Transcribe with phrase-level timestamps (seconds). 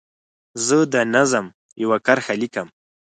[0.65, 1.45] زه د نظم
[1.83, 2.67] یوه کرښه لیکم.